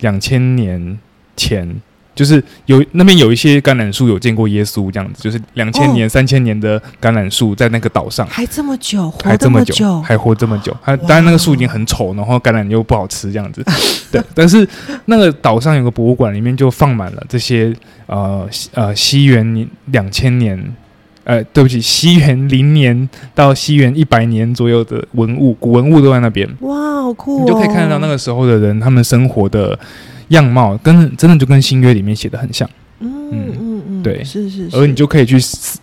[0.00, 0.98] 两千年
[1.36, 1.80] 前。
[2.14, 10.76] 就是有那边有一些橄榄树有见过耶稣这样子，就是两千年、三千年的橄榄树在那个岛上还这么久，还这么久，还活这么久。
[10.84, 13.64] 它当然那个树已经很丑，然后橄榄又不好吃这样子。
[14.12, 14.68] 对，但是
[15.06, 17.74] 那个岛上有个博物馆，里面就放满了这些
[18.06, 20.76] 呃呃西元两千年，
[21.24, 26.46] 呃对不起，西元零年到西元一百年左右的文物，古文物都在那边。
[26.60, 27.40] 哇，好酷！
[27.40, 29.78] 你就可以看得到那个时候的人，他们生活的。
[30.28, 32.68] 样貌跟真的就跟新约里面写的很像，
[33.00, 35.36] 嗯嗯嗯，对，是是，而你就可以去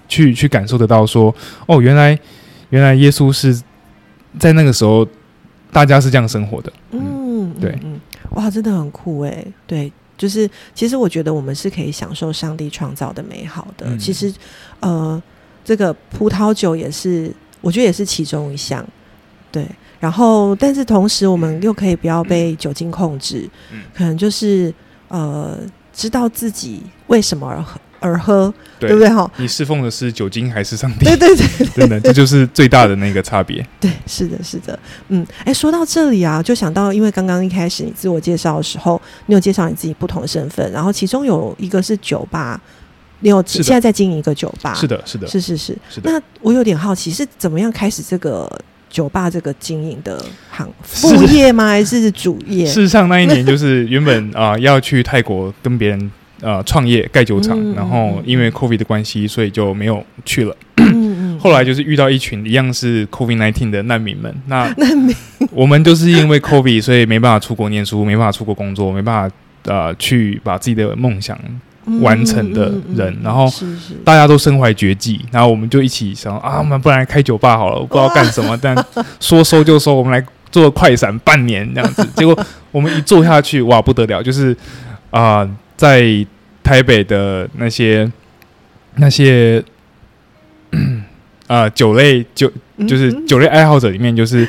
[0.08, 1.34] 去去感受得到，说
[1.68, 2.18] 哦，原来
[2.70, 3.62] 原来耶稣是
[4.38, 5.08] 在那个时候
[5.72, 8.00] 大家是这样生活的，嗯，对，嗯，
[8.32, 14.34] 哇，真的很酷哎，对，就是其实我觉得我们是可以享受上帝创造的美好的，其实
[14.80, 15.22] 呃，
[15.64, 18.86] 这个葡萄酒也是，我觉得也是其中一项，
[19.52, 19.66] 对。
[20.00, 23.50] 然后，但是同时，我们又可以不要被酒精控制，
[23.94, 24.74] 可能就是
[25.10, 25.58] 呃，
[25.92, 29.10] 知道自己为什么而喝而喝，对不对？
[29.10, 31.04] 哈，你侍奉的是酒精还是上帝？
[31.04, 33.62] 对对对，真的，这就是最大的那个差别。
[33.78, 42.58] 对，是的，是的，嗯，哎，说到这里啊，就想到，因为刚刚一开始你自我介绍的时候，你有介绍你自己不同的身份，然后其中有一个是酒吧，
[43.20, 46.10] 你有现在在经营一个酒吧，是的，是的，是是是，是的。
[46.10, 48.50] 那我有点好奇，是怎么样开始这个？
[48.90, 51.68] 酒吧这个经营的行副业吗？
[51.68, 52.66] 还是主业？
[52.66, 60.56] 事实上，那一年就是原本啊要去泰国跟别人呃创业盖酒厂，然后因为 COVID 的关系，所以就没有去了。
[61.40, 64.34] 后来就是遇到一群一样是 COVID nineteen 的难民们。
[64.48, 65.16] 那 难民，
[65.52, 71.38] 我们就是因为 COVID，所以没办法出国念书，没办法出国工作，没办法呃去把自己的梦想。
[72.02, 73.52] 完成的人，然后
[74.04, 78.76] 大家都身怀绝技，然后我们就一起想啊，我们不然开酒吧好了，我不知道干什么， 但
[79.20, 82.08] 说收就收，我们来做快闪半年这样子。
[82.16, 82.38] 结果
[82.72, 84.56] 我们一做下去，哇，不得了，就是
[85.10, 86.04] 啊，在
[86.62, 88.12] 台北的那些
[88.96, 89.64] 那些
[91.48, 92.52] 啊酒类酒，
[92.88, 94.48] 就是酒类爱好者里面，就是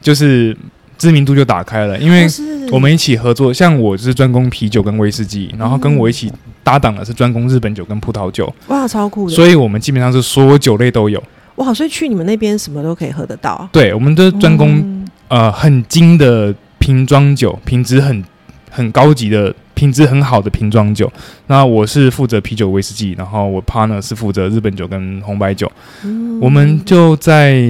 [0.00, 0.56] 就是
[1.00, 2.26] 知名度就打开了，因为
[2.70, 6.30] 我们一起合作，像我是专攻啤酒跟威士忌，然后跟我一起
[6.62, 11.20] 搭档的是专攻日本酒跟葡萄酒，哇超酷的，所以我们基本上是所有酒类都有。
[11.56, 18.22] 哇，所以去你们那边什么都可以喝得到，对，我们的专攻、嗯呃很精的瓶装酒，品质很
[18.70, 19.54] 很高级的。
[19.72, 21.10] 品质很好的瓶装酒，
[21.46, 25.72] 那我是负责啤酒、威士忌，然后我 partner 是负责日本酒跟红白酒。
[26.04, 27.64] 嗯我们就在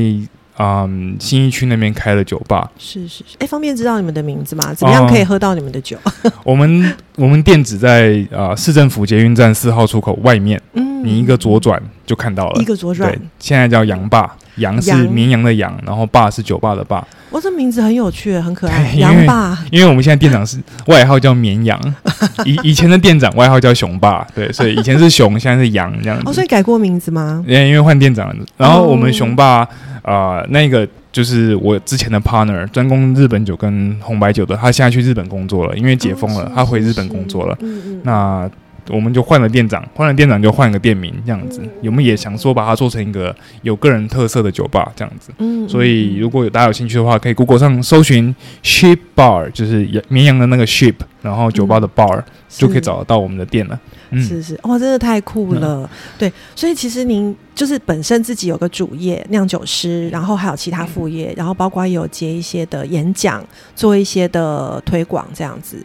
[0.63, 4.75] 嗯新一区那边开了酒吧，是是是，哎，方便知道你们的名字吗？
[4.75, 5.97] 怎么样可以喝到你们的酒？
[6.45, 12.61] 我们我们店址在啊、市政府捷运站四号出口外面，嗯你一个左转就看到了。
[12.61, 17.07] 一个左转对，，现在叫杨坝，羊是绵羊的羊，然后爸是酒吧的爸。
[17.31, 21.81] 哇，这名字很有趣，很可爱，羊爸，因为我们现在店长是外号叫绵羊，
[22.45, 27.43] 以以前的店长外号叫熊爸，对，所以以前是熊，现在是羊这样子哦，所以改过名字吗？
[27.47, 29.59] 因为因为换店长了，然后我们哦熊爸
[30.03, 37.57] 啊、呃那个就是我之前的 partner，专攻日本酒跟红白酒的，他现在去日本工作了，因为解封了，他回日本工作了。
[37.61, 38.51] 嗯嗯，那
[38.91, 41.71] 我们就换了店长，换了店长就换个店名，这样子嗯。
[41.87, 45.31] 我们也想说把它做成一个有个人特色的酒吧，这样子。
[45.39, 53.79] 嗯所以如果有大家有兴趣的话，可以 Google 上搜寻 Sheep Bar，就是绵羊的那个 sheep，然后酒吧的 bar、就可以找得到我们的店了。
[54.11, 55.89] 嗯，是是，哇，真的太酷了。
[56.19, 63.45] 对，所以其实您就是本身自己有个主业酿酒师，然后还有其他副业，然后包括也有接一些的演讲，
[63.77, 65.77] 做一些的推广这样子。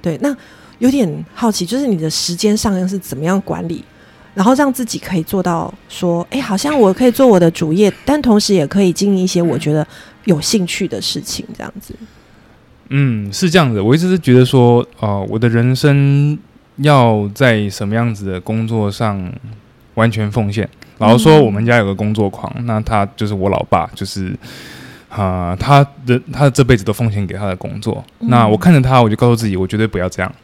[0.00, 0.32] 对，那
[0.82, 3.84] 有点好奇，就是你的时间上是怎么样管理？
[4.34, 9.86] 然后让自己可以做到说，哎，好像我可以做我的主业，但同时也可以经营一些我觉得
[10.24, 11.94] 有兴趣的事情，这样子。
[12.88, 13.80] 嗯，是这样子。
[13.80, 16.36] 我一直是觉得说，呃，我的人生
[16.78, 19.32] 要在什么样子的工作上
[19.94, 20.68] 完全奉献。
[20.98, 24.36] 老实说，嗯我们家有个工作狂，那他就是我老爸，就是
[25.08, 28.02] 啊、呃他的他这辈子都奉献给他的工作。
[28.18, 30.34] 嗯那我看着他，我就告诉自己，我绝对不要这样。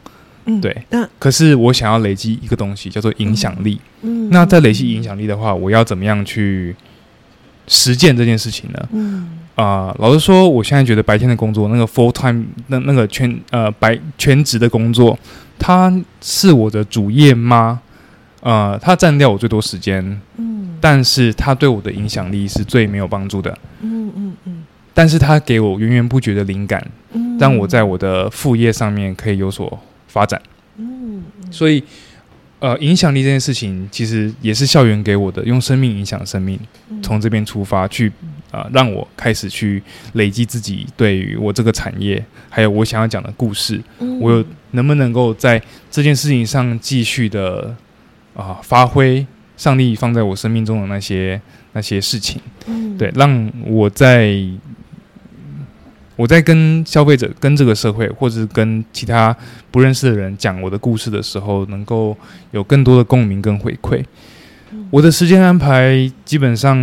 [0.49, 0.75] 嗯，对。
[0.89, 3.79] 那可是我想要累积一个东西，叫做影响力。
[4.01, 6.75] 嗯，那在累积影响力的话，我要怎么样去
[7.67, 8.89] 实践这件事情呢？
[8.91, 15.19] 嗯啊、老实说，我现在觉得白天的工作，那个 full time 那那个全呃白全职的工作，
[15.57, 17.81] 它是我的主业吗？
[18.41, 20.01] 呃，它占掉我最多时间，
[20.37, 23.51] 嗯但是它对我的影响力是最没有帮助的。
[23.81, 26.81] 嗯嗯嗯但是它给我源源不绝的灵感，
[27.11, 29.77] 嗯，让我在我的副业上面可以有所
[30.09, 30.41] 发展。
[30.75, 31.51] 嗯嗯。
[31.51, 31.81] 所以，
[32.59, 36.59] 呃，影响力这件事情其实也是校园给我的，用生命影响生命。
[36.89, 37.01] 嗯。
[37.01, 38.11] 从这边出发去
[38.51, 39.81] 啊、呃让我开始去
[40.13, 44.19] 累积自己对于我这个产业，还有我想要讲的故事，嗯。
[44.19, 47.73] 我有能不能够在这件事情上继续的
[48.35, 49.25] 啊、发挥
[49.57, 51.39] 上帝放在我生命中的那些
[51.73, 52.97] 那些事情，嗯。
[52.97, 54.35] 对，让我在
[56.19, 59.33] 我在跟消费者、跟这个社会，或者是跟其他
[59.71, 62.13] 不认识的人讲我的故事的时候，能够
[62.51, 64.03] 有更多的共鸣跟回馈。
[64.73, 64.85] 嗯。
[64.91, 66.77] 我的时间安排基本上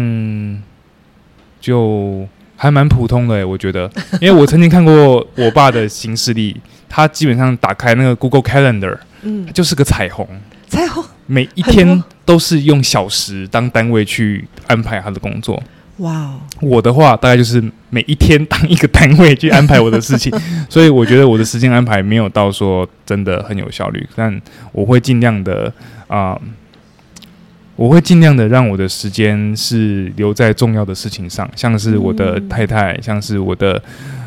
[1.61, 3.91] 就还蛮普通的、欸，我觉得，
[4.23, 6.57] 因为我曾经看过我爸的行事历，
[6.89, 9.45] 他基本上打开那个 Google Calendar，嗯。
[9.45, 10.27] 它就是个彩虹，
[10.67, 11.05] 彩虹。
[11.27, 15.63] 每一天都是用小时当单位去安排他的工作。
[15.99, 20.33] 哇哦，我的话，大概就是每一天当一个单位去安排我的事情，
[20.69, 24.41] 所以我觉得我的时间安排没有到说真的很有效率，但
[24.73, 25.73] 我会尽量的
[26.09, 26.39] 啊、
[27.77, 33.83] 我会尽量的让我的时间是留在重要的事情上，像是我的嗯太太，像是我的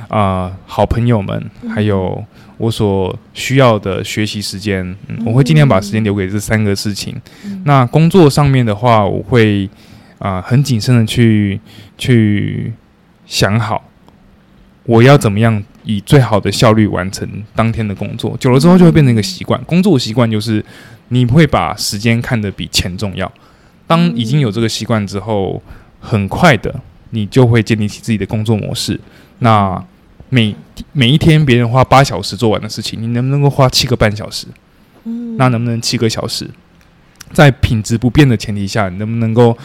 [0.08, 2.24] 啊、好朋友们，还有
[2.58, 7.16] 我所需要的学习时间，嗯，我会尽量把时间留给这三个事情。
[7.46, 7.62] 嗯。
[7.64, 9.70] 那工作上面的话，我会
[10.20, 11.60] 啊、很谨慎的去
[11.98, 12.72] 去
[13.26, 13.84] 想好，
[14.84, 18.38] 我要怎么样以最好的效率完成当天的工作。
[18.38, 20.64] 久了之后就会变成一个习惯，工作习惯就是
[21.08, 23.32] 你会把时间看得比钱重要。
[23.88, 25.62] 当已经有这个习惯之后，
[26.00, 26.74] 很快的
[27.10, 29.00] 你就会建立起自己的工作模式。
[29.40, 29.84] 那
[30.30, 30.56] 每
[30.92, 34.46] 每一天别人花八小时做完的事情，你能不能够花七个半小时？
[35.06, 36.48] 嗯那能不能七个小时？
[37.32, 39.58] 在品质不变的前提下，你能不能够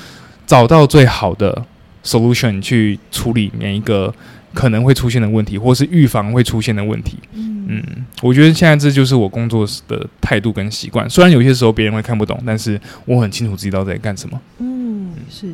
[0.46, 1.64] 找到最好的
[2.04, 4.14] solution 去处理每一个
[4.52, 7.18] 可能会出现的问题，或是预防会出现的问题？
[7.32, 11.08] 嗯嗯，我觉得现在这就是我工作的态度跟习惯。
[11.08, 14.38] 虽然有些时候别人会看不懂，但是我很清楚自己到底在干什么。
[14.58, 15.52] 嗯，是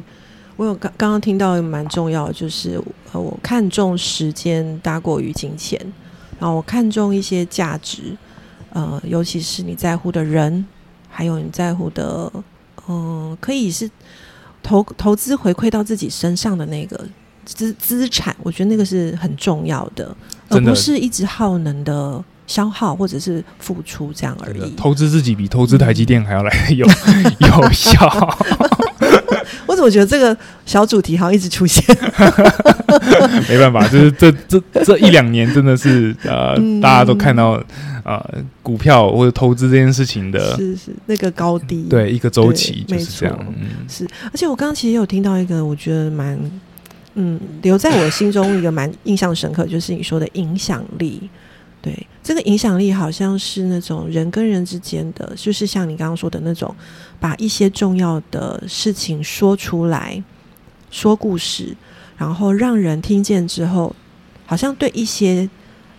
[0.56, 5.80] 我有刚刚刚听到蛮重要的，就是呃，我看重时间大过于金钱，
[6.40, 8.16] 然后我看重一些价值，
[8.72, 10.66] 呃，尤其是你在乎的人，
[11.08, 12.30] 还有你在乎的，
[12.88, 13.88] 嗯、可以是
[14.62, 17.02] 投投资回馈到自己身上的那个
[17.44, 20.14] 资资产，我觉得那个是很重要的，
[20.48, 24.70] 而不是一直耗能的消耗或者是付出这样而已。
[24.76, 26.86] 投资自己比投资台积电还要来得有
[27.40, 28.38] 有效。
[29.80, 31.84] 我觉得这个小主题好像一直出现？
[33.48, 37.62] 没办法，就是这这这一两年真的是呃，嗯大家都看到
[38.04, 38.22] 呃
[38.62, 43.38] 股票或者投资这件事情的是是那个高低，对一个周期就是这样。
[43.60, 46.38] 嗯，是，而且我刚刚其实有听到一个，我觉得蛮
[47.14, 51.28] 嗯留在我心中一个蛮印象深刻，就是你说的影响力。
[51.82, 56.74] 对，这个影响力好像是那种人跟人之间的，就是像你刚刚说的那种，
[57.20, 60.20] 把一些重要的事情说出来，
[60.90, 61.76] 说故事，
[62.16, 63.94] 然后让人听见之后，
[64.46, 65.48] 好像对一些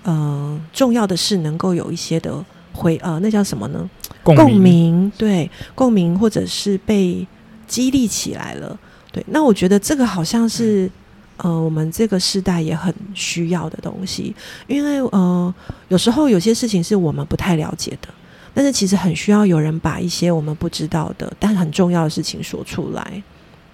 [0.03, 2.43] 呃重要的事能够有一些的
[2.73, 3.89] 回呃，那叫什么呢？
[4.23, 7.25] 共共鸣鸣，对，共鸣或者是被
[7.67, 8.77] 激励起来了。
[9.11, 10.89] 对，那我觉得这个好像是
[11.37, 14.35] 呃，我们这个时代也很需要的东西，
[14.67, 15.53] 因为呃，
[15.89, 18.07] 有时候有些事情是我们不太了解的，
[18.53, 23.23] 但是其实很需要有人把一些我们不知道的但很重要的事情说出来。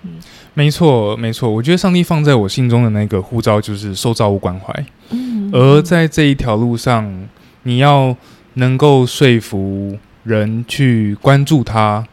[0.04, 0.12] 嗯
[0.54, 1.50] 没错没错。
[1.50, 7.28] 我觉得上帝放在我心中的那个护照就是受造物关怀，嗯而在这一条路上，
[7.64, 8.16] 你要
[8.56, 12.06] 能够说服人去关注他，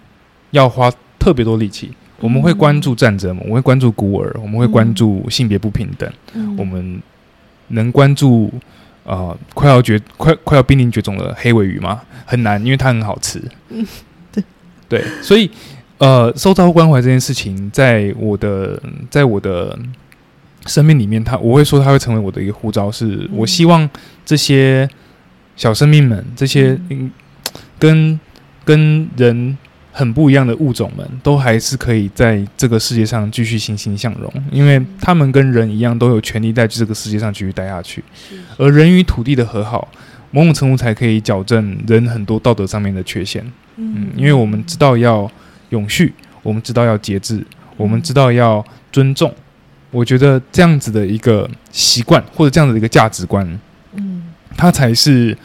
[0.51, 1.93] 要花特别多力气。
[2.21, 7.03] 我们会关注战争，我们会关注孤儿，我们会关注性别不平等，嗯我们
[7.69, 8.51] 能关注
[9.05, 12.03] 呃快要绝快快要濒临绝种的黑尾鱼吗？
[12.27, 13.41] 很难，因为它很好吃。
[13.69, 13.87] 嗯
[14.33, 14.43] 对
[14.89, 15.51] 对，所以
[15.99, 19.79] 呃，受造物关怀这件事情，在我的在我的
[20.67, 23.89] 生命里面，它我会说它会成为我的一个护照，是我希望
[24.25, 24.89] 这些
[25.57, 27.11] 小生命们，这些嗯
[27.79, 28.19] 跟
[28.65, 29.57] 跟人
[29.97, 38.03] 很不一样的物种们，都还是可以在这个世界上继续欣欣向荣，因为他们跟人一样，都有权利在这个世界上继续待下去。
[38.59, 39.89] 而人与土地的和好，
[40.33, 43.41] 某种程度才可以矫正人很多道德上面的缺陷。
[43.77, 45.31] 嗯，因为我们知道要
[45.71, 49.33] 永续，我们知道要节制，我们知道要尊重。
[49.93, 53.47] 我觉得这样子的一个习惯，或者这样子的一个价值观，
[53.95, 54.25] 嗯
[54.57, 55.39] 它才是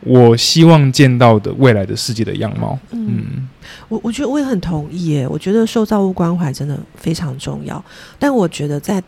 [0.00, 2.78] 我希望见到的未来的世界的样貌。
[2.90, 3.48] 嗯嗯，
[3.88, 7.82] 我我觉得我也很同意耶，我觉得受造物关怀真的非常重要。
[8.18, 9.02] 但我觉得在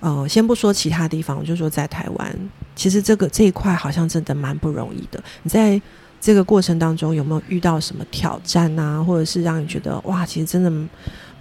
[0.00, 2.36] 呃，先不说其他地方，我就说在台湾，
[2.76, 5.18] 其实这个这一块好像真的蛮不容易的。
[5.42, 5.80] 你在
[6.20, 10.70] 这个过程当中有没有遇到什么挑战啊，或者是让你觉得哇，其实真的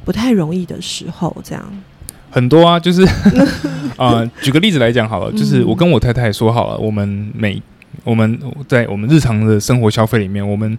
[0.05, 1.35] 不太容易的时候？
[1.43, 1.63] 这样，
[2.31, 3.05] 很多啊，就是
[3.97, 7.61] 呃，举个例子来讲好了，就是嗯我跟我太太说好了，我们每
[8.03, 10.77] 我们在我们日常的生活消费里面，我们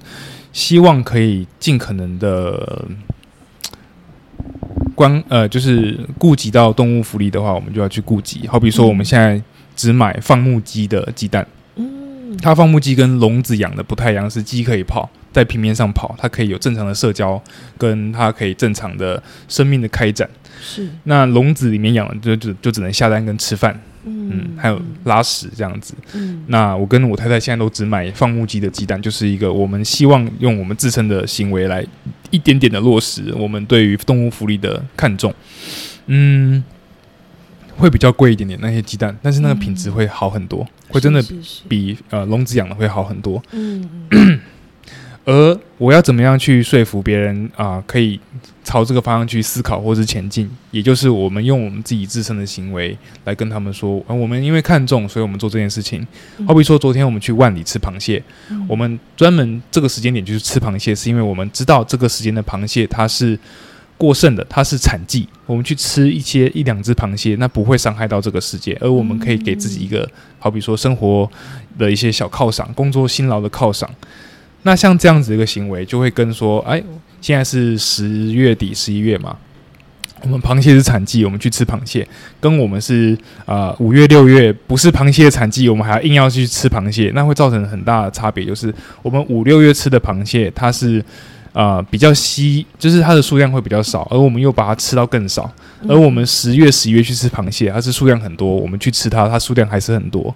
[0.52, 2.84] 希望可以尽可能的
[4.94, 8.46] 关呃，就是顾及到动物福利的话，我们就要去顾及。
[8.46, 9.40] 好比说，我们现在
[9.74, 11.46] 只买放牧鸡的鸡蛋，
[11.76, 12.36] 嗯。
[12.42, 17.42] 它放牧鸡跟笼子养的不太一样，是鸡可以跑在平面上跑，它可以有正常的社交，
[17.78, 20.28] 跟它可以正常的生命的开展。
[20.60, 25.94] 是，那笼子里面养的就就就只能下蛋跟吃饭，嗯，嗯还有拉屎这样子。
[26.14, 31.84] 嗯那我跟我太太现在都只买放牧鸡的鸡蛋，就是一个我们希望用我们自身的行为来
[32.30, 35.34] 一点点的落实我们对于动物福利的看重。
[36.06, 36.64] 嗯，
[37.76, 41.22] 会比较贵一点点那些鸡蛋，但是那个品质会好很多，会真的
[41.68, 43.42] 比呃笼子养的会好很多。
[43.52, 44.40] 嗯嗯
[45.26, 48.18] 而我要怎么样去说服别人啊、可以
[48.62, 56.06] 朝这个方向去思考或是前进，也就是我们用我们自己自身的行为来跟他们说，啊、我们因为看重，所以我们做这件事情。
[56.38, 63.36] 嗯好比说，昨天我们去万里吃螃蟹，嗯我们专门这个时间点就是吃螃蟹，是因为我们知道这个时间的螃蟹它是
[63.98, 70.08] 过剩的，它是产季，我们去吃一些一两只螃蟹，那不会伤害到这个世界，而我们可以给自己一个，
[70.38, 71.28] 好比说生活
[71.76, 73.90] 的一些小犒赏，工作辛劳的犒赏。
[74.66, 76.82] 那像这样子一个行为，就会跟说，哎，
[77.20, 79.36] 现在是十月底、十一月嘛，
[80.22, 82.04] 我们螃蟹是产季，我们去吃螃蟹，
[82.40, 91.00] 跟我们是呃五月、六月不是螃蟹的产季，我们还要硬要去吃螃蟹，那会造成很大的差别，就是我们五六月吃的螃蟹，它是
[91.52, 95.48] 呃比较稀，就是它的数量会比较少，而我们又把它吃到更少，
[95.82, 100.34] 嗯而我们十月、十一月去吃螃蟹，它是数量很多，我们去吃它，它数量还是很多。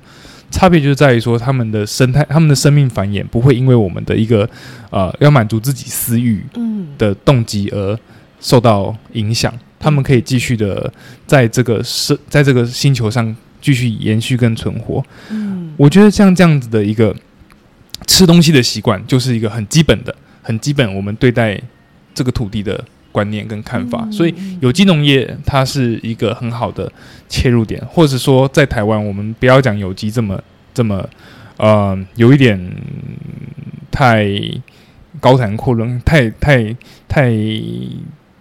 [0.51, 4.49] 差别就是在于说，他们的生态、他们的生命繁衍不会因为我们的一个
[4.91, 7.99] 呃要满足自己私欲嗯的动机而
[8.41, 10.93] 受到影响，他们可以继续的
[11.27, 15.03] 在这个生在这个星球上继续延续跟存活。
[15.31, 17.15] 嗯我觉得像这样子的一个
[18.07, 21.59] 吃东西的习惯，就是一个很基本的、很基本我们对待
[22.13, 26.91] 这个土地的观念跟看法，嗯所以有机农业它是一个很好的
[27.29, 30.41] 切入点，或者说在台湾，我们不要讲有机这么
[30.73, 31.09] 这么
[31.57, 32.59] 呃有一点
[33.91, 34.27] 太
[35.21, 36.77] 高谈阔论，太太
[37.09, 37.89] 太有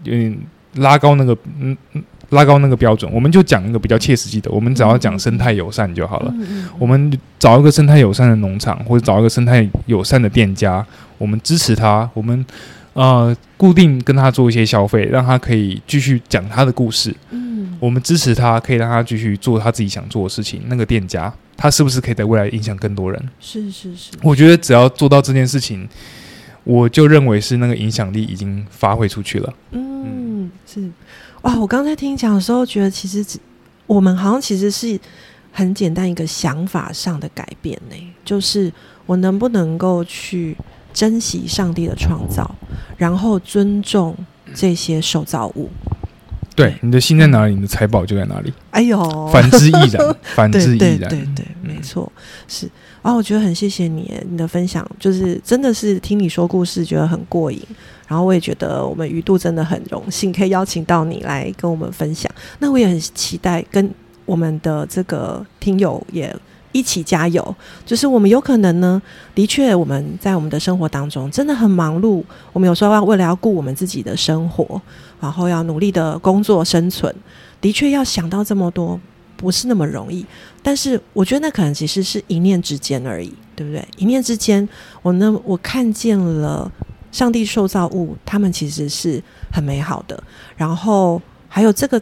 [0.03, 0.37] 点
[0.75, 1.75] 拉高那个嗯。
[1.93, 6.31] 嗯拉高那个标准，我们就讲一个比较切实际的，我们只要讲生态友善就好了。
[6.35, 10.85] 嗯嗯我们找一个生态友善的农场，或者找一个生态友善的店家，
[11.17, 12.45] 我们支持他，我们
[12.93, 17.15] 呃固定跟他做一些消费，让他可以继续讲他的故事。
[17.31, 20.61] 嗯我们支持他，可以让他继续做他自己想做的事情。
[20.67, 23.29] 那个店家，他是不是可以在未来影响更多人？
[23.39, 25.87] 是是是，我觉得只要做到这件事情，
[26.65, 29.53] 我就认为是那个影响力已经发挥出去了。
[29.71, 30.91] 嗯，是
[31.43, 31.57] 哇！
[31.57, 33.25] 我刚才听你讲的时候，觉得其实
[33.87, 34.99] 我们好像其实是
[35.53, 38.69] 很简单一个想法上的改变呢，就是
[39.05, 40.53] 我能不能够去
[40.93, 42.49] 珍惜上帝的创造，
[42.97, 44.15] 然后尊重
[44.53, 45.69] 这些受造物。
[46.55, 48.51] 对，你的心在哪里，你的财宝就在哪里。
[48.71, 51.09] 哎呦，反之亦然， 反之对对亦然。
[51.09, 52.11] 对对，嗯没错，
[52.49, 52.69] 是
[53.01, 57.61] 啊，我觉得很谢谢你，你的分享，就是真的是听你说故事，觉得很过瘾。
[58.09, 62.29] 然后我也觉得我们鱼度真的很荣幸，可以邀请到你来跟我们分享。
[62.57, 63.89] 那我也很期待跟
[64.25, 66.35] 我们的这个听友也
[66.71, 67.55] 一起加油。
[67.85, 69.01] 就是我们有可能呢，
[69.33, 74.81] 的确我们在我们的生活当中真的很忙碌，我们有时候要为了要顾我们自己的生活，
[75.19, 77.13] 然后要努力的工作生存，
[77.59, 78.99] 的确要想到这么多，
[79.35, 80.25] 不是那么容易。
[80.61, 83.83] 但是我觉得那可能其实是一念之间而已，对不对？
[83.97, 84.67] 一念之间，
[85.01, 86.71] 我呢，我看见了
[87.11, 90.21] 上帝受造物，他们其实是很美好的。
[90.55, 92.01] 然后还有这个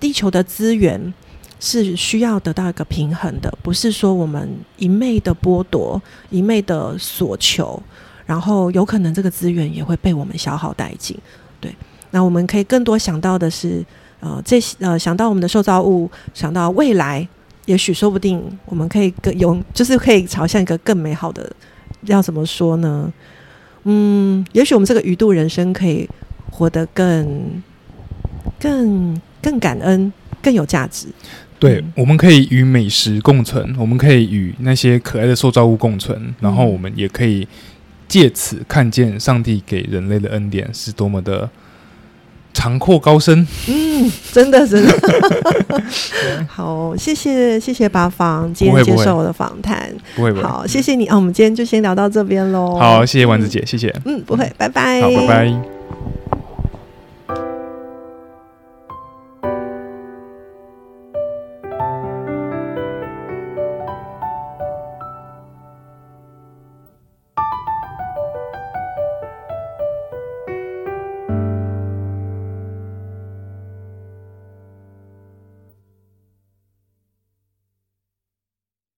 [0.00, 1.12] 地球的资源
[1.60, 4.48] 是需要得到一个平衡的，不是说我们
[4.78, 6.00] 一昧的剥夺、
[6.30, 7.80] 一昧的所求，
[8.26, 11.16] 然后有可能这个资源也会被我们消耗殆尽。
[11.60, 11.72] 对，
[12.10, 13.84] 那我们可以更多想到的是，
[14.20, 17.28] 呃，这些呃，想到我们的受造物，想到未来。
[17.66, 21.48] 也许说不定，我们可以更有，就是可以朝向一个更美好的，
[22.06, 23.12] 要怎么说呢？
[23.84, 26.08] 嗯，也许我们这个鱼度人生可以
[26.50, 27.62] 活得更、
[28.58, 31.06] 更、更感恩，更有价值。
[31.60, 37.46] 对嗯，我们可以与美食共存，我们可以与那些可爱的受造物共存，然后我们也可以
[38.08, 41.48] 借此看见上帝给人类的恩典是多么的
[42.52, 43.46] 长阔高深。
[43.68, 44.92] 嗯，真的真的。
[46.48, 49.88] 好，谢谢谢谢八方今天接受我的访谈。
[50.16, 52.76] 不会不会，好，谢谢你啊，我们今天就先聊到这边喽。
[52.76, 55.00] 好，谢谢丸子姐，谢谢，嗯，不会，拜拜。
[55.02, 55.79] 好，拜拜。